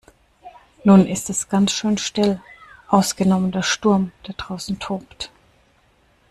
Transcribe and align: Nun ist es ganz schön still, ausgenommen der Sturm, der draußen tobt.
Nun 0.83 1.05
ist 1.05 1.29
es 1.29 1.47
ganz 1.47 1.71
schön 1.73 1.99
still, 1.99 2.41
ausgenommen 2.87 3.51
der 3.51 3.61
Sturm, 3.61 4.11
der 4.25 4.33
draußen 4.33 4.79
tobt. 4.79 5.29